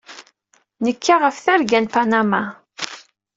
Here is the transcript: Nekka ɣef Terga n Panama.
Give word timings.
Nekka 0.83 1.15
ɣef 1.23 1.35
Terga 1.45 1.79
n 1.83 1.85
Panama. 1.93 2.43